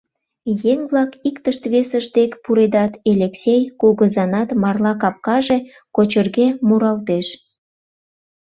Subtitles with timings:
[0.71, 5.57] Еҥ-влак иктышт-весышт дек пуредат, Элексей кугызанат марла капкаже
[5.95, 7.27] кочырге муралтеш.